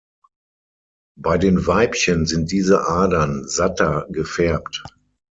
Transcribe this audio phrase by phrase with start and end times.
[1.15, 4.83] Bei den Weibchen sind diese Adern satter gefärbt.